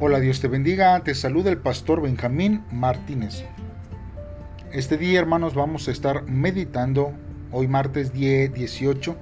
Hola, 0.00 0.20
Dios 0.20 0.40
te 0.40 0.46
bendiga. 0.46 1.00
Te 1.00 1.12
saluda 1.12 1.50
el 1.50 1.58
pastor 1.58 2.00
Benjamín 2.00 2.62
Martínez. 2.70 3.44
Este 4.70 4.96
día, 4.96 5.18
hermanos, 5.18 5.54
vamos 5.56 5.88
a 5.88 5.90
estar 5.90 6.22
meditando 6.22 7.12
hoy 7.50 7.66
martes 7.66 8.12
10, 8.12 8.54
18 8.54 9.16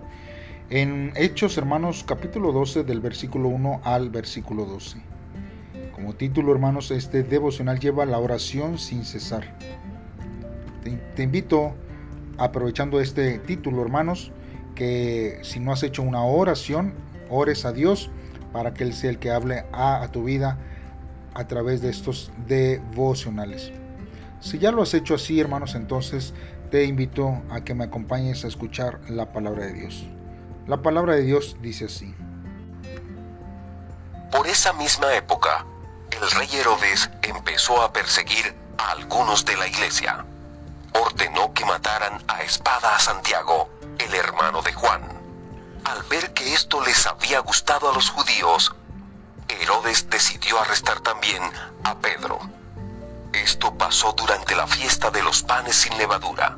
en 0.69 1.15
Hechos, 1.17 1.57
hermanos, 1.57 2.05
capítulo 2.07 2.53
12 2.53 2.85
del 2.85 3.01
versículo 3.01 3.49
1 3.49 3.81
al 3.85 4.11
versículo 4.11 4.67
12. 4.67 4.99
Como 5.95 6.15
título, 6.15 6.53
hermanos, 6.53 6.91
este 6.91 7.23
devocional 7.23 7.81
lleva 7.81 8.05
la 8.05 8.19
oración 8.19 8.77
sin 8.77 9.07
cesar. 9.07 9.57
Te, 11.15 11.23
invito, 11.23 11.75
aprovechando 12.37 13.01
este 13.01 13.39
título, 13.39 13.81
hermanos, 13.81 14.31
que 14.75 15.39
si 15.41 15.59
no 15.59 15.73
has 15.73 15.83
hecho 15.83 16.03
una 16.03 16.23
oración, 16.23 16.93
ores 17.31 17.65
a 17.65 17.73
Dios 17.73 18.11
para 18.57 18.73
que 18.73 18.85
Él 18.85 18.95
sea 18.95 19.11
el 19.11 19.19
que 19.19 19.31
hable 19.31 19.65
a, 19.73 20.09
tu 20.13 20.25
vida 20.25 20.59
a 21.37 21.47
través 21.47 21.83
de 21.83 21.91
estos 21.91 22.31
devocionales. 22.47 23.71
Si 24.41 24.59
ya 24.59 24.73
lo 24.73 24.83
has 24.83 24.95
hecho 24.95 25.15
así, 25.15 25.39
hermanos, 25.41 25.75
entonces 25.75 26.35
te 26.71 26.85
invito 26.85 27.43
a 27.51 27.63
que 27.63 27.75
me 27.75 27.85
acompañes 27.85 28.45
a 28.45 28.49
escuchar 28.49 29.01
la 29.09 29.33
palabra 29.33 29.67
de 29.67 29.73
Dios. 29.75 30.07
La 30.67 30.83
palabra 30.83 31.15
de 31.15 31.23
Dios 31.23 31.57
dice 31.61 31.85
así. 31.85 32.15
Por 34.33 34.47
esa 34.47 34.73
misma 34.73 35.15
época, 35.15 35.65
el 36.11 36.31
rey 36.33 36.49
Herodes 36.53 37.11
empezó 37.23 37.83
a 37.83 37.93
perseguir 37.93 38.55
a 38.79 38.93
algunos 38.93 39.45
de 39.45 39.57
la 39.57 39.69
iglesia. 39.69 40.25
Ordenó 40.95 41.53
que 41.53 41.65
mataran 41.65 42.21
a 42.29 42.43
espada 42.43 42.97
a 42.97 42.99
Santiago, 42.99 43.69
el 43.99 44.15
hermano 44.15 44.63
de 44.63 44.73
Juan 44.73 45.17
al 45.87 46.03
ver 46.05 46.33
que 46.35 46.53
esto 46.53 46.81
les 46.85 47.07
había 47.07 47.39
gustado 47.41 47.89
a 47.89 47.95
los 47.95 48.11
judíos, 48.11 48.75
Herodes 49.49 50.09
decidió 50.11 50.61
arrestar 50.61 51.01
también 51.01 51.43
a 51.85 51.97
Pedro. 51.99 52.39
Esto 53.33 53.77
pasó 53.77 54.13
durante 54.13 54.55
la 54.55 54.67
fiesta 54.67 55.11
de 55.11 55.23
los 55.23 55.43
panes 55.43 55.77
sin 55.77 55.97
levadura. 55.99 56.57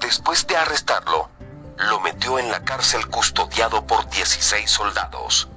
Después 0.00 0.46
de 0.46 0.56
arrestarlo, 0.56 1.30
lo 1.78 2.00
metió 2.00 2.38
en 2.38 2.50
la 2.50 2.64
cárcel 2.64 3.06
custodiado 3.08 3.86
por 3.86 4.08
16 4.10 4.70
soldados. 4.70 5.48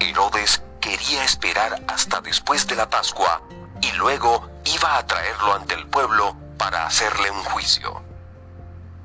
Herodes 0.00 0.62
quería 0.80 1.24
esperar 1.24 1.82
hasta 1.88 2.20
después 2.20 2.66
de 2.66 2.76
la 2.76 2.88
Pascua 2.88 3.42
y 3.80 3.92
luego 3.92 4.48
iba 4.64 4.98
a 4.98 5.06
traerlo 5.06 5.54
ante 5.54 5.74
el 5.74 5.86
pueblo 5.86 6.36
para 6.58 6.86
hacerle 6.86 7.30
un 7.30 7.42
juicio. 7.44 8.02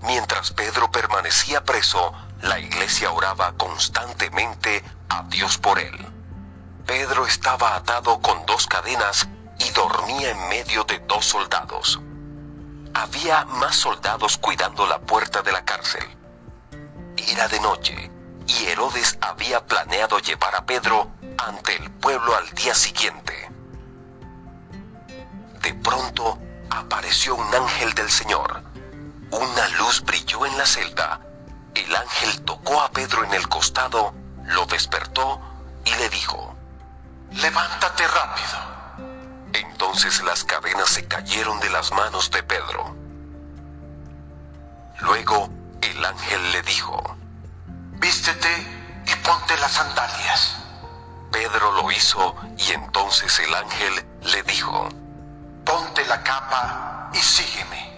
Mientras 0.01 0.51
Pedro 0.51 0.91
permanecía 0.91 1.63
preso, 1.63 2.13
la 2.41 2.59
iglesia 2.59 3.11
oraba 3.11 3.53
constantemente 3.53 4.83
a 5.11 5.23
Dios 5.29 5.57
por 5.57 5.79
él. 5.79 5.93
Pedro 6.85 7.25
estaba 7.25 7.75
atado 7.75 8.19
con 8.21 8.45
dos 8.45 8.65
cadenas 8.67 9.27
y 9.59 9.69
dormía 9.71 10.31
en 10.31 10.49
medio 10.49 10.83
de 10.85 10.99
dos 11.07 11.25
soldados. 11.25 11.99
Había 12.93 13.45
más 13.45 13.75
soldados 13.75 14.37
cuidando 14.37 14.85
la 14.87 14.99
puerta 14.99 15.41
de 15.41 15.51
la 15.51 15.63
cárcel. 15.63 16.03
Era 17.17 17.47
de 17.47 17.59
noche 17.59 18.11
y 18.47 18.65
Herodes 18.65 19.17
había 19.21 19.65
planeado 19.65 20.19
llevar 20.19 20.55
a 20.55 20.65
Pedro 20.65 21.11
ante 21.37 21.75
el 21.75 21.91
pueblo 21.91 22.35
al 22.35 22.49
día 22.51 22.73
siguiente. 22.73 23.49
De 25.61 25.73
pronto 25.75 26.39
apareció 26.69 27.35
un 27.35 27.53
ángel 27.53 27.93
del 27.93 28.09
Señor 28.09 28.71
una 29.31 29.67
luz 29.77 30.01
brilló 30.01 30.45
en 30.45 30.57
la 30.57 30.65
celda. 30.65 31.21
El 31.73 31.95
ángel 31.95 32.41
tocó 32.41 32.81
a 32.81 32.91
Pedro 32.91 33.23
en 33.23 33.33
el 33.33 33.47
costado, 33.47 34.13
lo 34.53 34.65
despertó 34.65 35.39
y 35.85 35.91
le 35.95 36.09
dijo, 36.09 36.55
Levántate 37.31 38.05
rápido. 38.07 38.57
Entonces 39.53 40.21
las 40.23 40.43
cadenas 40.43 40.89
se 40.89 41.07
cayeron 41.07 41.59
de 41.59 41.69
las 41.69 41.91
manos 41.91 42.29
de 42.31 42.43
Pedro. 42.43 42.95
Luego 44.99 45.49
el 45.81 46.05
ángel 46.05 46.51
le 46.51 46.61
dijo, 46.63 47.01
Vístete 47.99 48.49
y 49.07 49.15
ponte 49.25 49.57
las 49.57 49.71
sandalias. 49.71 50.57
Pedro 51.31 51.71
lo 51.71 51.91
hizo 51.91 52.35
y 52.57 52.71
entonces 52.73 53.39
el 53.39 53.53
ángel 53.55 54.05
le 54.23 54.43
dijo, 54.43 54.89
Ponte 55.65 56.05
la 56.05 56.21
capa 56.23 57.09
y 57.13 57.17
sígueme. 57.17 57.91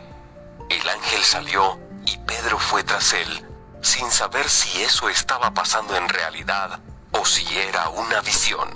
El 0.69 0.87
ángel 0.87 1.23
salió 1.23 1.79
y 2.05 2.17
Pedro 2.19 2.59
fue 2.59 2.83
tras 2.83 3.13
él, 3.13 3.47
sin 3.83 4.09
saber 4.11 4.49
si 4.49 4.81
eso 4.81 5.09
estaba 5.09 5.51
pasando 5.51 5.95
en 5.95 6.07
realidad 6.07 6.79
o 7.11 7.25
si 7.25 7.45
era 7.59 7.89
una 7.89 8.21
visión. 8.21 8.69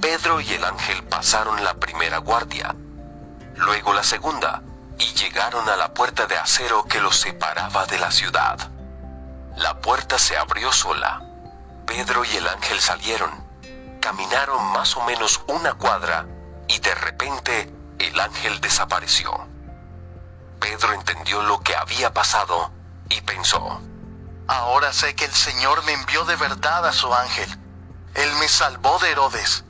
Pedro 0.00 0.40
y 0.40 0.52
el 0.52 0.62
ángel 0.62 1.02
pasaron 1.04 1.64
la 1.64 1.74
primera 1.74 2.18
guardia, 2.18 2.76
luego 3.56 3.94
la 3.94 4.04
segunda, 4.04 4.62
y 4.98 5.06
llegaron 5.14 5.68
a 5.68 5.76
la 5.76 5.94
puerta 5.94 6.26
de 6.26 6.36
acero 6.36 6.84
que 6.84 7.00
los 7.00 7.16
separaba 7.16 7.86
de 7.86 7.98
la 7.98 8.10
ciudad. 8.10 8.70
La 9.56 9.80
puerta 9.80 10.18
se 10.18 10.36
abrió 10.36 10.70
sola. 10.70 11.22
Pedro 11.86 12.24
y 12.24 12.36
el 12.36 12.46
ángel 12.46 12.78
salieron. 12.80 13.30
Caminaron 14.00 14.70
más 14.72 14.96
o 14.96 15.04
menos 15.04 15.40
una 15.48 15.74
cuadra 15.74 16.26
y 16.68 16.78
de 16.78 16.94
repente 16.94 17.72
el 17.98 18.20
ángel 18.20 18.60
desapareció. 18.60 19.48
Pedro 20.60 20.92
entendió 20.92 21.42
lo 21.42 21.60
que 21.60 21.74
había 21.74 22.12
pasado 22.12 22.77
y 23.08 23.20
pensó, 23.22 23.80
Ahora 24.48 24.94
sé 24.94 25.14
que 25.14 25.26
el 25.26 25.32
Señor 25.32 25.84
me 25.84 25.92
envió 25.92 26.24
de 26.24 26.34
verdad 26.36 26.86
a 26.86 26.92
su 26.92 27.12
ángel. 27.12 27.50
Él 28.14 28.30
me 28.40 28.48
salvó 28.48 28.98
de 28.98 29.10
Herodes. 29.10 29.62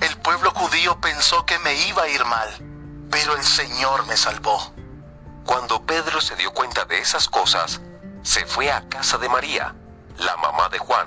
El 0.00 0.16
pueblo 0.16 0.50
judío 0.50 1.00
pensó 1.00 1.46
que 1.46 1.56
me 1.60 1.72
iba 1.86 2.02
a 2.02 2.08
ir 2.08 2.24
mal, 2.24 2.48
pero 3.08 3.36
el 3.36 3.44
Señor 3.44 4.04
me 4.08 4.16
salvó. 4.16 4.74
Cuando 5.46 5.86
Pedro 5.86 6.20
se 6.20 6.34
dio 6.34 6.52
cuenta 6.52 6.84
de 6.86 6.98
esas 6.98 7.28
cosas, 7.28 7.80
se 8.22 8.44
fue 8.46 8.72
a 8.72 8.88
casa 8.88 9.16
de 9.16 9.28
María, 9.28 9.76
la 10.18 10.36
mamá 10.38 10.68
de 10.70 10.78
Juan, 10.80 11.06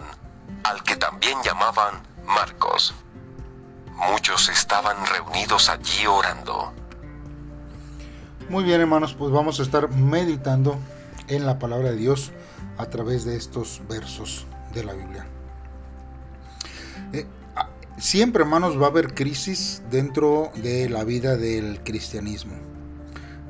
al 0.64 0.82
que 0.84 0.96
también 0.96 1.44
llamaban 1.44 2.02
Marcos. 2.26 2.94
Muchos 3.96 4.48
estaban 4.48 5.06
reunidos 5.08 5.68
allí 5.68 6.08
orando. 6.08 6.74
Muy 8.48 8.64
bien 8.64 8.80
hermanos, 8.80 9.14
pues 9.14 9.34
vamos 9.34 9.60
a 9.60 9.64
estar 9.64 9.90
meditando 9.90 10.80
en 11.28 11.46
la 11.46 11.60
palabra 11.60 11.92
de 11.92 11.98
Dios 11.98 12.32
a 12.78 12.86
través 12.88 13.26
de 13.26 13.36
estos 13.36 13.82
versos 13.88 14.46
de 14.74 14.84
la 14.84 14.94
Biblia. 14.94 15.26
Eh, 17.14 17.26
siempre 17.98 18.44
hermanos 18.44 18.80
va 18.80 18.88
a 18.88 18.90
haber 18.90 19.14
crisis 19.14 19.82
dentro 19.90 20.52
de 20.62 20.90
la 20.90 21.04
vida 21.04 21.38
del 21.38 21.82
cristianismo. 21.84 22.54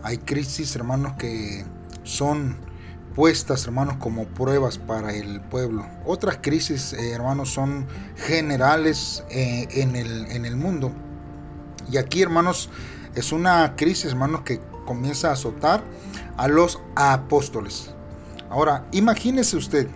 Hay 0.04 0.18
crisis 0.18 0.76
hermanos 0.76 1.14
que 1.18 1.66
son 2.04 2.58
puestas 3.16 3.66
hermanos 3.66 3.98
como 3.98 4.26
pruebas 4.26 4.78
para 4.78 5.14
el 5.14 5.40
pueblo. 5.42 5.86
Otras 6.06 6.40
crisis 6.42 6.94
eh, 6.94 7.12
hermanos 7.12 7.50
son 7.50 7.88
generales 8.18 9.24
eh, 9.30 9.68
en, 9.72 9.96
el, 9.96 10.26
en 10.28 10.46
el 10.46 10.56
mundo. 10.56 10.92
Y 11.92 11.98
aquí 11.98 12.22
hermanos 12.22 12.70
es 13.16 13.32
una 13.32 13.76
crisis 13.76 14.06
hermanos 14.06 14.42
que 14.42 14.60
comienza 14.86 15.30
a 15.30 15.34
azotar 15.34 15.84
a 16.38 16.48
los 16.48 16.80
apóstoles. 16.96 17.94
Ahora, 18.50 18.86
imagínese 18.92 19.58
usted, 19.58 19.88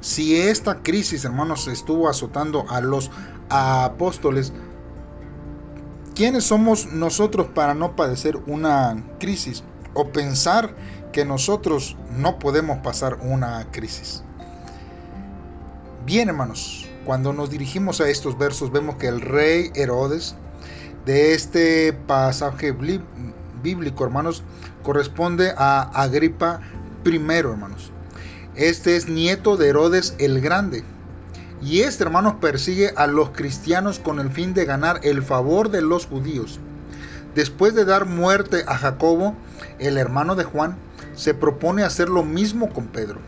si 0.00 0.36
esta 0.36 0.82
crisis, 0.82 1.24
hermanos, 1.24 1.66
estuvo 1.66 2.08
azotando 2.08 2.66
a 2.68 2.80
los 2.80 3.10
apóstoles, 3.48 4.52
¿quiénes 6.14 6.44
somos 6.44 6.92
nosotros 6.92 7.46
para 7.54 7.74
no 7.74 7.96
padecer 7.96 8.36
una 8.46 9.02
crisis 9.18 9.64
o 9.94 10.08
pensar 10.08 10.74
que 11.12 11.24
nosotros 11.24 11.96
no 12.18 12.38
podemos 12.38 12.78
pasar 12.78 13.18
una 13.22 13.70
crisis? 13.70 14.22
Bien, 16.04 16.28
hermanos, 16.28 16.86
cuando 17.06 17.32
nos 17.32 17.48
dirigimos 17.50 18.00
a 18.02 18.08
estos 18.10 18.36
versos 18.36 18.70
vemos 18.70 18.96
que 18.96 19.08
el 19.08 19.22
rey 19.22 19.70
Herodes 19.74 20.36
de 21.06 21.32
este 21.32 21.92
pasaje 21.92 22.72
bíblico, 23.64 24.04
hermanos, 24.04 24.44
corresponde 24.84 25.52
a 25.56 25.90
Agripa 26.00 26.60
I, 27.04 27.16
hermanos. 27.32 27.90
Este 28.54 28.94
es 28.94 29.08
nieto 29.08 29.56
de 29.56 29.70
Herodes 29.70 30.14
el 30.18 30.40
Grande. 30.40 30.84
Y 31.60 31.80
este, 31.80 32.04
hermanos, 32.04 32.34
persigue 32.40 32.92
a 32.94 33.08
los 33.08 33.30
cristianos 33.30 33.98
con 33.98 34.20
el 34.20 34.30
fin 34.30 34.54
de 34.54 34.66
ganar 34.66 35.00
el 35.02 35.22
favor 35.22 35.70
de 35.70 35.82
los 35.82 36.06
judíos. 36.06 36.60
Después 37.34 37.74
de 37.74 37.84
dar 37.84 38.06
muerte 38.06 38.62
a 38.68 38.76
Jacobo, 38.76 39.34
el 39.80 39.98
hermano 39.98 40.36
de 40.36 40.44
Juan, 40.44 40.76
se 41.16 41.34
propone 41.34 41.82
hacer 41.82 42.08
lo 42.08 42.22
mismo 42.22 42.68
con 42.72 42.86
Pedro. 42.86 43.18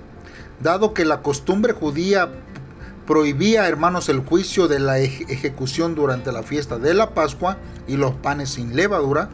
Dado 0.62 0.94
que 0.94 1.04
la 1.04 1.22
costumbre 1.22 1.72
judía 1.72 2.30
prohibía, 3.06 3.68
hermanos, 3.68 4.08
el 4.08 4.20
juicio 4.20 4.68
de 4.68 4.80
la 4.80 4.98
ejecución 4.98 5.94
durante 5.94 6.32
la 6.32 6.42
fiesta 6.42 6.78
de 6.78 6.92
la 6.92 7.14
Pascua 7.14 7.56
y 7.86 7.96
los 7.96 8.14
panes 8.14 8.50
sin 8.50 8.76
levadura, 8.76 9.30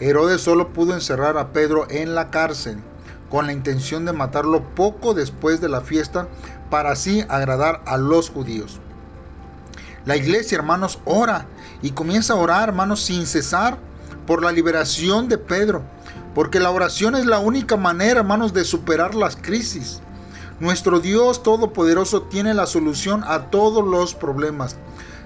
Herodes 0.00 0.40
solo 0.40 0.72
pudo 0.72 0.94
encerrar 0.94 1.36
a 1.38 1.52
Pedro 1.52 1.86
en 1.90 2.14
la 2.14 2.30
cárcel 2.30 2.78
con 3.30 3.46
la 3.46 3.52
intención 3.52 4.04
de 4.04 4.12
matarlo 4.12 4.62
poco 4.74 5.12
después 5.12 5.60
de 5.60 5.68
la 5.68 5.80
fiesta 5.80 6.28
para 6.70 6.92
así 6.92 7.24
agradar 7.28 7.82
a 7.86 7.96
los 7.96 8.30
judíos. 8.30 8.80
La 10.04 10.16
iglesia, 10.16 10.56
hermanos, 10.56 11.00
ora 11.04 11.46
y 11.82 11.90
comienza 11.90 12.32
a 12.32 12.36
orar, 12.36 12.68
hermanos, 12.68 13.00
sin 13.00 13.26
cesar 13.26 13.78
por 14.26 14.42
la 14.42 14.52
liberación 14.52 15.28
de 15.28 15.38
Pedro. 15.38 15.82
Porque 16.34 16.60
la 16.60 16.70
oración 16.70 17.16
es 17.16 17.26
la 17.26 17.40
única 17.40 17.76
manera, 17.76 18.20
hermanos, 18.20 18.54
de 18.54 18.64
superar 18.64 19.14
las 19.14 19.36
crisis. 19.36 20.00
Nuestro 20.60 21.00
Dios 21.00 21.42
Todopoderoso 21.42 22.22
tiene 22.22 22.54
la 22.54 22.66
solución 22.66 23.24
a 23.26 23.50
todos 23.50 23.84
los 23.84 24.14
problemas. 24.14 24.76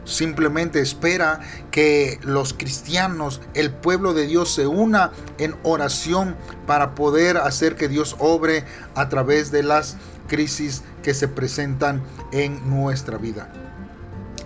Simplemente 0.05 0.81
espera 0.81 1.41
que 1.71 2.19
los 2.23 2.53
cristianos, 2.55 3.41
el 3.55 3.71
pueblo 3.71 4.15
de 4.15 4.27
Dios, 4.27 4.53
se 4.53 4.67
una 4.67 5.13
en 5.39 5.55
oración 5.63 6.37
para 6.67 6.95
poder 6.95 7.37
hacer 7.37 7.77
que 7.77 7.89
Dios 7.89 8.17
obre 8.19 8.65
a 8.97 9.09
través 9.09 9.53
de 9.53 9.63
las 9.63 9.97
crisis 10.27 10.83
que 11.03 11.15
se 11.15 11.29
presentan 11.29 12.03
en 12.33 12.69
nuestra 12.69 13.17
vida. 13.17 13.53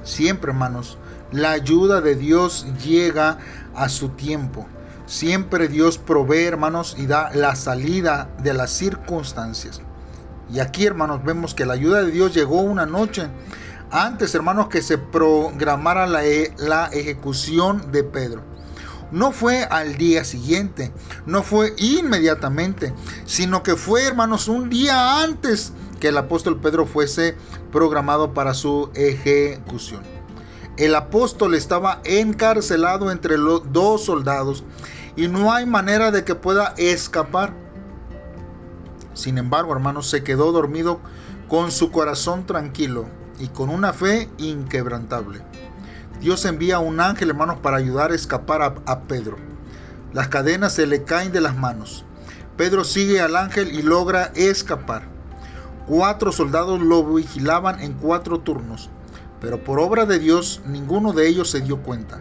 Siempre, 0.02 0.50
hermanos, 0.50 0.98
la 1.32 1.52
ayuda 1.52 2.00
de 2.00 2.16
Dios 2.16 2.66
llega 2.84 3.38
a 3.74 3.88
su 3.88 4.10
tiempo. 4.10 4.66
Siempre 5.06 5.68
Dios 5.68 5.98
provee, 5.98 6.44
hermanos, 6.44 6.96
y 6.98 7.06
da 7.06 7.30
la 7.34 7.56
salida 7.56 8.28
de 8.42 8.52
las 8.52 8.70
circunstancias. 8.70 9.80
Y 10.52 10.60
aquí, 10.60 10.86
hermanos, 10.86 11.24
vemos 11.24 11.54
que 11.54 11.66
la 11.66 11.74
ayuda 11.74 12.02
de 12.02 12.10
Dios 12.10 12.34
llegó 12.34 12.60
una 12.60 12.86
noche 12.86 13.28
antes, 13.90 14.34
hermanos, 14.34 14.68
que 14.68 14.82
se 14.82 14.98
programara 14.98 16.06
la, 16.06 16.24
e, 16.24 16.54
la 16.58 16.86
ejecución 16.86 17.92
de 17.92 18.04
Pedro. 18.04 18.42
No 19.12 19.30
fue 19.30 19.62
al 19.64 19.96
día 19.96 20.24
siguiente, 20.24 20.92
no 21.26 21.42
fue 21.42 21.74
inmediatamente, 21.78 22.92
sino 23.24 23.62
que 23.62 23.76
fue, 23.76 24.04
hermanos, 24.04 24.48
un 24.48 24.68
día 24.68 25.22
antes 25.22 25.72
que 26.00 26.08
el 26.08 26.18
apóstol 26.18 26.60
Pedro 26.60 26.86
fuese 26.86 27.36
programado 27.70 28.34
para 28.34 28.52
su 28.52 28.90
ejecución. 28.94 30.02
El 30.76 30.94
apóstol 30.94 31.54
estaba 31.54 32.00
encarcelado 32.04 33.10
entre 33.10 33.38
los 33.38 33.72
dos 33.72 34.04
soldados 34.04 34.64
y 35.14 35.28
no 35.28 35.52
hay 35.52 35.64
manera 35.64 36.10
de 36.10 36.24
que 36.24 36.34
pueda 36.34 36.74
escapar. 36.76 37.54
Sin 39.14 39.38
embargo, 39.38 39.72
hermanos, 39.72 40.10
se 40.10 40.22
quedó 40.22 40.52
dormido 40.52 41.00
con 41.48 41.70
su 41.70 41.90
corazón 41.90 42.44
tranquilo 42.44 43.06
y 43.38 43.48
con 43.48 43.70
una 43.70 43.92
fe 43.92 44.28
inquebrantable. 44.38 45.40
Dios 46.20 46.44
envía 46.44 46.78
un 46.78 47.00
ángel, 47.00 47.30
hermanos, 47.30 47.58
para 47.62 47.76
ayudar 47.76 48.10
a 48.10 48.14
escapar 48.14 48.62
a, 48.62 48.74
a, 48.86 49.00
Pedro. 49.02 49.36
Las 50.12 50.28
cadenas 50.28 50.72
se 50.72 50.86
le 50.86 51.04
caen 51.04 51.32
de 51.32 51.40
las 51.40 51.56
manos. 51.56 52.04
Pedro 52.56 52.84
sigue 52.84 53.20
al 53.20 53.36
ángel 53.36 53.74
y 53.74 53.82
logra 53.82 54.32
escapar. 54.34 55.02
Cuatro 55.86 56.32
soldados 56.32 56.80
lo 56.80 57.04
vigilaban 57.04 57.80
en 57.80 57.92
cuatro 57.92 58.40
turnos, 58.40 58.88
pero 59.40 59.62
por 59.62 59.78
obra 59.78 60.06
de 60.06 60.18
Dios 60.18 60.62
ninguno 60.66 61.12
de 61.12 61.28
ellos 61.28 61.50
se 61.50 61.60
dio 61.60 61.82
cuenta. 61.82 62.20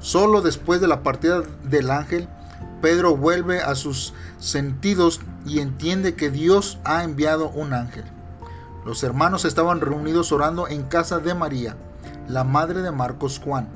Solo 0.00 0.42
después 0.42 0.80
de 0.80 0.88
la 0.88 1.02
partida 1.02 1.42
del 1.62 1.90
ángel, 1.90 2.28
Pedro 2.82 3.16
vuelve 3.16 3.60
a 3.60 3.74
sus 3.74 4.12
sentidos 4.38 5.20
y 5.46 5.60
entiende 5.60 6.14
que 6.14 6.30
Dios 6.30 6.78
ha 6.84 7.04
enviado 7.04 7.50
un 7.50 7.74
ángel. 7.74 8.04
Los 8.84 9.02
hermanos 9.02 9.44
estaban 9.44 9.80
reunidos 9.80 10.32
orando 10.32 10.66
en 10.66 10.84
casa 10.84 11.18
de 11.18 11.34
María, 11.34 11.76
la 12.28 12.44
madre 12.44 12.80
de 12.80 12.90
Marcos 12.90 13.38
Juan. 13.38 13.68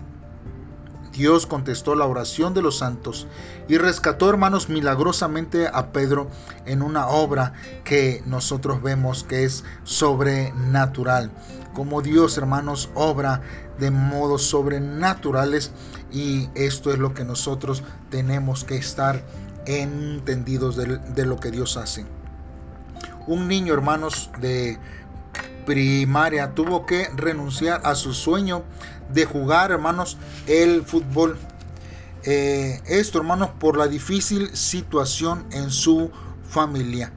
Dios 1.13 1.47
contestó 1.47 1.95
la 1.95 2.07
oración 2.07 2.55
de 2.55 2.63
los 2.63 2.79
santos 2.79 3.29
y 3.69 3.77
rescató, 3.77 4.29
hermanos, 4.29 4.69
milagrosamente 4.69 5.69
a 5.73 5.93
Pedro 5.93 6.29
en 6.67 6.83
una 6.83 7.07
obra 7.07 7.53
que 7.85 8.23
nosotros 8.27 8.83
vemos 8.83 9.23
que 9.23 9.45
es 9.45 9.63
sobrenatural. 9.85 11.31
Como 11.73 12.03
Dios, 12.03 12.37
hermanos, 12.37 12.91
obra 12.95 13.43
de 13.79 13.91
modos 13.91 14.43
sobrenaturales 14.43 15.71
y 16.11 16.49
esto 16.55 16.93
es 16.93 16.99
lo 16.99 17.15
que 17.15 17.25
nosotros 17.25 17.85
tenemos 18.11 18.65
que 18.65 18.77
estar 18.77 19.23
entendidos 19.67 20.77
de, 20.77 20.99
de 20.99 21.27
lo 21.27 21.39
que 21.39 21.51
Dios 21.51 21.77
hace. 21.77 22.07
Un 23.27 23.49
niño, 23.49 23.73
hermanos, 23.73 24.31
de 24.41 24.79
primaria 25.65 26.55
tuvo 26.55 26.85
que 26.85 27.09
renunciar 27.17 27.81
a 27.85 27.95
su 27.95 28.13
sueño 28.13 28.65
de 29.09 29.25
jugar, 29.25 29.71
hermanos, 29.71 30.19
el 30.47 30.85
fútbol. 30.85 31.39
Eh, 32.25 32.81
esto, 32.87 33.19
hermanos, 33.19 33.51
por 33.59 33.77
la 33.77 33.89
difícil 33.89 34.55
situación 34.55 35.47
en 35.53 35.71
su 35.71 36.11
familia. 36.45 37.13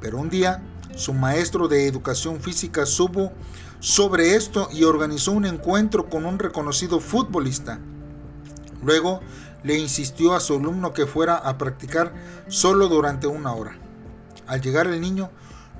Pero 0.00 0.18
un 0.18 0.28
día 0.28 0.62
su 0.96 1.12
maestro 1.12 1.66
de 1.66 1.88
educación 1.88 2.40
física 2.40 2.86
supo 2.86 3.32
sobre 3.80 4.36
esto 4.36 4.68
y 4.72 4.84
organizó 4.84 5.32
un 5.32 5.44
encuentro 5.44 6.08
con 6.08 6.24
un 6.24 6.38
reconocido 6.38 7.00
futbolista. 7.00 7.80
Luego 8.82 9.20
le 9.62 9.78
insistió 9.78 10.34
a 10.34 10.40
su 10.40 10.54
alumno 10.56 10.92
que 10.92 11.06
fuera 11.06 11.36
a 11.36 11.58
practicar 11.58 12.12
solo 12.48 12.88
durante 12.88 13.26
una 13.26 13.52
hora. 13.54 13.76
Al 14.46 14.60
llegar 14.60 14.86
el 14.86 15.00
niño 15.00 15.30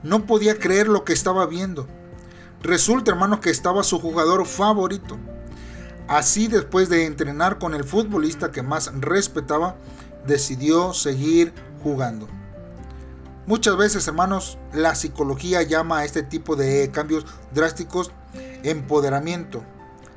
no 0.05 0.27
podía 0.27 0.59
creer 0.59 0.87
lo 0.87 1.05
que 1.05 1.13
estaba 1.13 1.47
viendo. 1.47 1.89
Resulta, 2.63 3.11
hermanos, 3.11 3.41
que 3.41 3.51
estaba 3.51 3.83
su 3.83 3.99
jugador 3.99 4.47
favorito. 4.47 5.19
Así, 6.07 6.47
después 6.47 6.89
de 6.89 7.07
entrenar 7.07 7.59
con 7.59 7.75
el 7.75 7.83
futbolista 7.83 8.53
que 8.53 8.63
más 8.63 8.93
respetaba, 9.01 9.77
decidió 10.27 10.93
seguir 10.93 11.53
jugando. 11.83 12.29
Muchas 13.47 13.77
veces, 13.77 14.07
hermanos, 14.07 14.59
la 14.73 14.95
psicología 14.95 15.63
llama 15.63 15.99
a 15.99 16.05
este 16.05 16.23
tipo 16.23 16.57
de 16.57 16.91
cambios 16.91 17.27
drásticos 17.53 18.11
empoderamiento. 18.63 19.63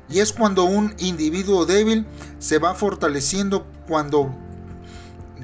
Y 0.08 0.20
es 0.20 0.32
cuando 0.32 0.64
un 0.64 0.94
individuo 0.98 1.66
débil 1.66 2.06
se 2.38 2.58
va 2.58 2.74
fortaleciendo 2.74 3.66
cuando, 3.86 4.34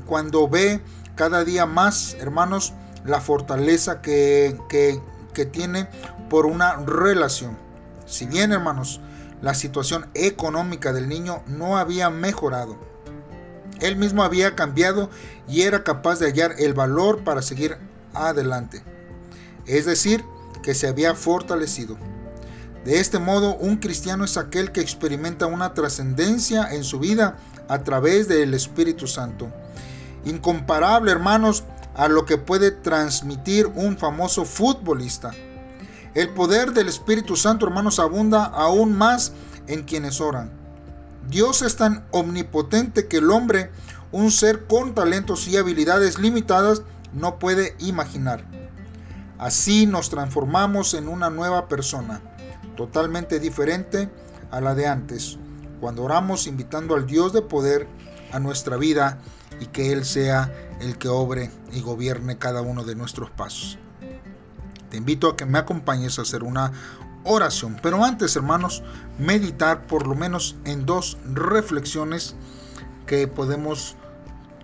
cuando 0.07 0.49
ve 0.49 0.81
cada 1.15 1.45
día 1.45 1.67
más, 1.67 2.15
hermanos, 2.15 2.73
la 3.05 3.21
fortaleza 3.21 4.01
que, 4.01 4.59
que, 4.69 5.01
que 5.33 5.45
tiene 5.45 5.89
por 6.29 6.47
una 6.47 6.77
relación. 6.77 7.57
Si 8.07 8.27
bien, 8.27 8.53
hermanos, 8.53 9.01
la 9.43 9.55
situación 9.55 10.07
económica 10.15 10.93
del 10.93 11.09
niño 11.09 11.43
no 11.47 11.77
había 11.77 12.11
mejorado, 12.11 12.77
él 13.81 13.97
mismo 13.97 14.23
había 14.23 14.55
cambiado 14.55 15.11
y 15.49 15.63
era 15.63 15.85
capaz 15.85 16.19
de 16.19 16.27
hallar 16.27 16.55
el 16.59 16.75
valor 16.75 17.25
para 17.25 17.43
seguir 17.43 17.77
adelante. 18.15 18.83
Es 19.67 19.85
decir, 19.85 20.25
que 20.63 20.75
se 20.75 20.89
había 20.89 21.15
fortalecido. 21.15 21.97
De 22.85 23.01
este 23.01 23.19
modo, 23.19 23.57
un 23.57 23.77
cristiano 23.77 24.25
es 24.25 24.37
aquel 24.37 24.73
que 24.73 24.81
experimenta 24.81 25.47
una 25.47 25.75
trascendencia 25.75 26.73
en 26.73 26.85
su 26.85 26.99
vida 26.99 27.39
a 27.69 27.79
través 27.79 28.29
del 28.29 28.55
Espíritu 28.55 29.07
Santo. 29.07 29.51
Incomparable, 30.25 31.11
hermanos, 31.11 31.65
a 31.95 32.09
lo 32.09 32.25
que 32.25 32.39
puede 32.39 32.71
transmitir 32.71 33.67
un 33.67 33.97
famoso 33.97 34.45
futbolista. 34.45 35.33
El 36.15 36.31
poder 36.31 36.73
del 36.73 36.89
Espíritu 36.89 37.37
Santo, 37.37 37.67
hermanos, 37.67 37.99
abunda 37.99 38.45
aún 38.45 38.97
más 38.97 39.33
en 39.67 39.83
quienes 39.83 40.21
oran. 40.21 40.51
Dios 41.29 41.63
es 41.63 41.77
tan 41.77 42.05
omnipotente 42.11 43.09
que 43.09 43.19
el 43.19 43.31
hombre, 43.31 43.71
un 44.13 44.31
ser 44.31 44.67
con 44.67 44.95
talentos 44.95 45.49
y 45.49 45.57
habilidades 45.57 46.19
limitadas, 46.19 46.83
no 47.13 47.39
puede 47.39 47.75
imaginar. 47.79 48.45
Así 49.39 49.87
nos 49.87 50.11
transformamos 50.11 50.95
en 50.95 51.09
una 51.09 51.31
nueva 51.31 51.69
persona, 51.69 52.21
totalmente 52.77 53.41
diferente 53.41 54.09
a 54.51 54.61
la 54.61 54.75
de 54.75 54.87
antes, 54.87 55.39
cuando 55.81 56.05
oramos 56.05 56.47
invitando 56.47 56.95
al 56.95 57.07
Dios 57.07 57.33
de 57.33 57.43
poder 57.43 57.89
a 58.33 58.39
nuestra 58.39 58.77
vida 58.77 59.19
y 59.61 59.67
que 59.67 59.93
Él 59.93 60.05
sea 60.05 60.53
el 60.81 60.99
que 60.99 61.09
obre 61.09 61.51
y 61.73 61.81
gobierne 61.81 62.39
cada 62.39 62.63
uno 62.63 62.85
de 62.85 62.95
nuestros 62.95 63.31
pasos. 63.31 63.79
Te 64.91 64.97
invito 64.97 65.29
a 65.29 65.37
que 65.37 65.47
me 65.47 65.59
acompañes 65.59 66.19
a 66.19 66.23
hacer 66.23 66.43
una 66.43 66.73
oración. 67.25 67.77
Pero 67.83 68.05
antes, 68.05 68.37
hermanos, 68.37 68.83
meditar 69.19 69.87
por 69.87 70.07
lo 70.07 70.15
menos 70.15 70.57
en 70.65 70.87
dos 70.87 71.19
reflexiones 71.33 72.37
que 73.07 73.27
podemos 73.27 73.97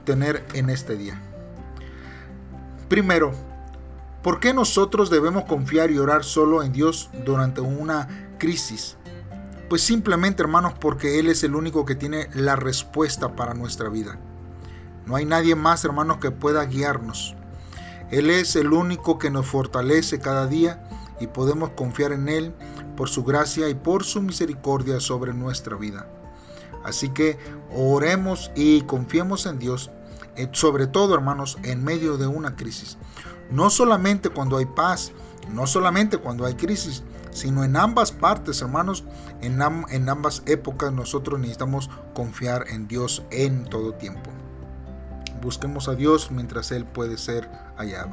tener 0.05 0.47
en 0.55 0.71
este 0.71 0.97
día. 0.97 1.21
Primero, 2.89 3.33
¿por 4.23 4.41
qué 4.41 4.55
nosotros 4.55 5.11
debemos 5.11 5.45
confiar 5.45 5.91
y 5.91 5.99
orar 5.99 6.25
solo 6.25 6.63
en 6.63 6.73
Dios 6.73 7.11
durante 7.25 7.61
una 7.61 8.09
crisis? 8.39 8.97
Pues 9.69 9.83
simplemente, 9.83 10.43
hermanos, 10.43 10.75
porque 10.81 11.21
Él 11.21 11.29
es 11.29 11.45
el 11.45 11.55
único 11.55 11.85
que 11.85 11.95
tiene 11.95 12.29
la 12.35 12.57
respuesta 12.57 13.37
para 13.37 13.55
nuestra 13.55 13.89
vida. 13.89 14.19
No 15.11 15.17
hay 15.17 15.25
nadie 15.25 15.57
más, 15.57 15.85
hermanos, 15.85 16.19
que 16.19 16.31
pueda 16.31 16.65
guiarnos. 16.67 17.35
Él 18.13 18.31
es 18.31 18.55
el 18.55 18.73
único 18.73 19.19
que 19.19 19.29
nos 19.29 19.45
fortalece 19.45 20.21
cada 20.21 20.47
día 20.47 20.89
y 21.19 21.27
podemos 21.27 21.71
confiar 21.71 22.13
en 22.13 22.29
Él 22.29 22.55
por 22.97 23.09
su 23.09 23.25
gracia 23.25 23.69
y 23.69 23.75
por 23.75 24.05
su 24.05 24.23
misericordia 24.23 25.01
sobre 25.01 25.35
nuestra 25.35 25.75
vida. 25.75 26.07
Así 26.85 27.09
que 27.09 27.37
oremos 27.75 28.53
y 28.55 28.83
confiemos 28.83 29.47
en 29.47 29.59
Dios, 29.59 29.91
eh, 30.37 30.49
sobre 30.53 30.87
todo 30.87 31.13
hermanos, 31.17 31.59
en 31.65 31.83
medio 31.83 32.17
de 32.17 32.29
una 32.29 32.55
crisis. 32.55 32.97
No 33.51 33.69
solamente 33.69 34.29
cuando 34.29 34.59
hay 34.59 34.67
paz 34.67 35.11
No 35.53 35.67
solamente 35.67 36.19
cuando 36.19 36.47
hay 36.47 36.55
crisis, 36.55 37.03
sino 37.33 37.65
en 37.65 37.75
ambas 37.75 38.13
partes, 38.13 38.63
hermanos, 38.63 39.03
en, 39.41 39.59
en 39.61 40.09
ambas 40.09 40.45
épocas 40.47 40.93
nosotros 40.93 41.41
necesitamos 41.41 41.91
confiar 42.15 42.67
en 42.69 42.87
Dios 42.87 43.25
en 43.33 43.65
todo 43.65 43.95
tiempo. 43.95 44.31
Busquemos 45.43 45.89
a 45.89 45.95
Dios 45.95 46.31
mientras 46.31 46.71
Él 46.71 46.85
puede 46.85 47.17
ser 47.17 47.51
hallado. 47.77 48.11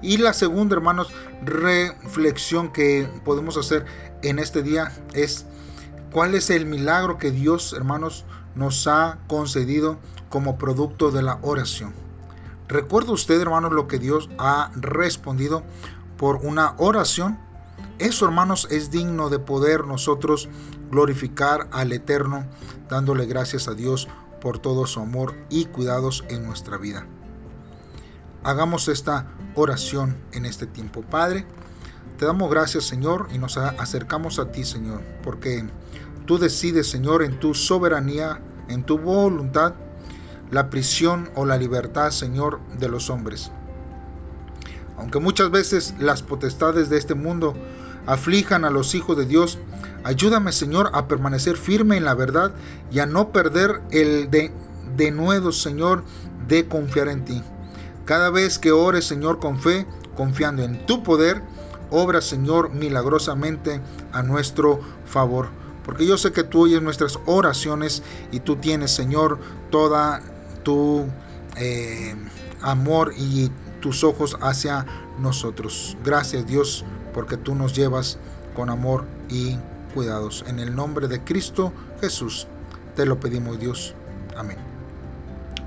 Y 0.00 0.18
la 0.18 0.32
segunda, 0.32 0.76
hermanos, 0.76 1.08
reflexión 1.44 2.72
que 2.72 3.08
podemos 3.24 3.56
hacer 3.56 3.84
en 4.22 4.38
este 4.38 4.62
día 4.62 4.92
es 5.12 5.46
cuál 6.12 6.34
es 6.34 6.50
el 6.50 6.66
milagro 6.66 7.18
que 7.18 7.30
Dios, 7.30 7.72
hermanos, 7.72 8.24
nos 8.54 8.86
ha 8.86 9.18
concedido 9.26 9.98
como 10.28 10.58
producto 10.58 11.10
de 11.10 11.22
la 11.22 11.38
oración. 11.42 11.92
¿Recuerda 12.68 13.12
usted, 13.12 13.40
hermanos, 13.40 13.72
lo 13.72 13.88
que 13.88 13.98
Dios 13.98 14.28
ha 14.38 14.70
respondido 14.74 15.62
por 16.16 16.36
una 16.36 16.74
oración? 16.76 17.38
Eso, 17.98 18.26
hermanos, 18.26 18.68
es 18.70 18.90
digno 18.90 19.30
de 19.30 19.38
poder 19.38 19.84
nosotros 19.84 20.48
glorificar 20.90 21.68
al 21.72 21.92
Eterno, 21.92 22.46
dándole 22.88 23.26
gracias 23.26 23.68
a 23.68 23.74
Dios 23.74 24.08
por 24.40 24.58
todo 24.58 24.86
su 24.86 25.00
amor 25.00 25.34
y 25.48 25.66
cuidados 25.66 26.24
en 26.28 26.44
nuestra 26.46 26.76
vida. 26.76 27.06
Hagamos 28.44 28.88
esta 28.88 29.26
oración 29.54 30.16
en 30.32 30.46
este 30.46 30.66
tiempo. 30.66 31.02
Padre, 31.02 31.44
te 32.18 32.26
damos 32.26 32.50
gracias 32.50 32.84
Señor 32.84 33.28
y 33.32 33.38
nos 33.38 33.56
acercamos 33.56 34.38
a 34.38 34.50
ti 34.50 34.64
Señor, 34.64 35.02
porque 35.22 35.64
tú 36.26 36.38
decides 36.38 36.88
Señor 36.88 37.22
en 37.22 37.38
tu 37.38 37.54
soberanía, 37.54 38.40
en 38.68 38.84
tu 38.84 38.98
voluntad, 38.98 39.74
la 40.50 40.70
prisión 40.70 41.30
o 41.34 41.44
la 41.44 41.56
libertad 41.56 42.10
Señor 42.10 42.60
de 42.78 42.88
los 42.88 43.10
hombres. 43.10 43.50
Aunque 44.96 45.20
muchas 45.20 45.50
veces 45.50 45.94
las 45.98 46.22
potestades 46.22 46.90
de 46.90 46.98
este 46.98 47.14
mundo 47.14 47.54
aflijan 48.06 48.64
a 48.64 48.70
los 48.70 48.94
hijos 48.94 49.16
de 49.16 49.26
Dios, 49.26 49.58
Ayúdame, 50.04 50.52
Señor, 50.52 50.90
a 50.94 51.08
permanecer 51.08 51.56
firme 51.56 51.96
en 51.96 52.04
la 52.04 52.14
verdad 52.14 52.52
y 52.90 53.00
a 53.00 53.06
no 53.06 53.32
perder 53.32 53.80
el 53.90 54.30
de, 54.30 55.10
nuevo, 55.10 55.52
Señor, 55.52 56.04
de 56.46 56.66
confiar 56.68 57.08
en 57.08 57.24
ti. 57.24 57.42
Cada 58.04 58.30
vez 58.30 58.58
que 58.58 58.72
ores, 58.72 59.04
Señor, 59.04 59.38
con 59.38 59.58
fe, 59.58 59.86
confiando 60.16 60.62
en 60.62 60.86
tu 60.86 61.02
poder, 61.02 61.42
obra, 61.90 62.20
Señor, 62.20 62.70
milagrosamente 62.70 63.80
a 64.12 64.22
nuestro 64.22 64.80
favor. 65.04 65.48
Porque 65.84 66.06
yo 66.06 66.16
sé 66.16 66.32
que 66.32 66.44
tú 66.44 66.62
oyes 66.62 66.82
nuestras 66.82 67.18
oraciones 67.26 68.02
y 68.30 68.40
tú 68.40 68.56
tienes, 68.56 68.90
Señor, 68.92 69.38
toda 69.70 70.22
tu 70.62 71.06
eh, 71.56 72.14
amor 72.62 73.12
y 73.16 73.50
tus 73.80 74.04
ojos 74.04 74.36
hacia 74.40 74.86
nosotros. 75.18 75.96
Gracias, 76.04 76.46
Dios, 76.46 76.84
porque 77.12 77.36
tú 77.36 77.54
nos 77.54 77.74
llevas 77.74 78.18
con 78.54 78.70
amor 78.70 79.04
y 79.28 79.56
cuidados. 79.98 80.44
En 80.46 80.60
el 80.60 80.76
nombre 80.76 81.08
de 81.08 81.24
Cristo 81.24 81.72
Jesús 82.00 82.46
te 82.94 83.04
lo 83.04 83.18
pedimos 83.18 83.58
Dios. 83.58 83.94
Amén. 84.36 84.56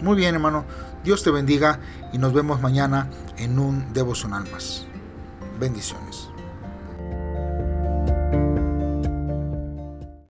Muy 0.01 0.15
bien 0.15 0.35
hermano, 0.35 0.63
Dios 1.03 1.21
te 1.21 1.31
bendiga 1.31 1.81
y 2.13 2.17
nos 2.17 2.31
vemos 2.31 2.61
mañana 2.61 3.09
en 3.37 3.59
un 3.59 3.91
devocional 3.91 4.49
más. 4.49 4.85
Bendiciones. 5.59 6.30